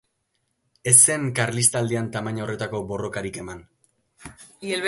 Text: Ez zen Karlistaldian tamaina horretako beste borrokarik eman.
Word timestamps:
Ez 0.91 0.93
zen 1.09 1.27
Karlistaldian 1.39 2.09
tamaina 2.17 2.45
horretako 2.47 2.81
beste 2.81 2.91
borrokarik 2.93 3.39
eman. 3.45 3.63